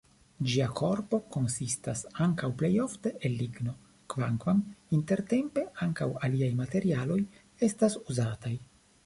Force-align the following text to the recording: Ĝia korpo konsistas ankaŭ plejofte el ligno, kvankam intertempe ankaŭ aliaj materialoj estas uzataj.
Ĝia 0.51 0.67
korpo 0.77 1.17
konsistas 1.35 2.01
ankaŭ 2.25 2.49
plejofte 2.61 3.11
el 3.29 3.35
ligno, 3.43 3.75
kvankam 4.15 4.65
intertempe 5.01 5.67
ankaŭ 5.89 6.09
aliaj 6.31 6.51
materialoj 6.65 7.21
estas 7.71 8.01
uzataj. 8.09 8.55